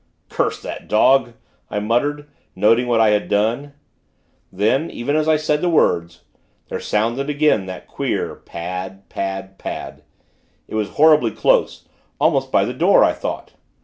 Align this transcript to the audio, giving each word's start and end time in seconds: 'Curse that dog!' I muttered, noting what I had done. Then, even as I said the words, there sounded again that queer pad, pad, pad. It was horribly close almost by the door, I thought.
'Curse 0.29 0.63
that 0.63 0.87
dog!' 0.87 1.33
I 1.69 1.77
muttered, 1.79 2.27
noting 2.55 2.87
what 2.87 2.99
I 2.99 3.09
had 3.11 3.29
done. 3.29 3.73
Then, 4.51 4.89
even 4.89 5.15
as 5.15 5.27
I 5.27 5.37
said 5.37 5.61
the 5.61 5.69
words, 5.69 6.23
there 6.69 6.79
sounded 6.79 7.29
again 7.29 7.67
that 7.67 7.85
queer 7.87 8.33
pad, 8.37 9.07
pad, 9.09 9.59
pad. 9.59 10.01
It 10.67 10.73
was 10.73 10.89
horribly 10.97 11.29
close 11.29 11.87
almost 12.19 12.51
by 12.51 12.65
the 12.65 12.73
door, 12.73 13.03
I 13.03 13.13
thought. 13.13 13.53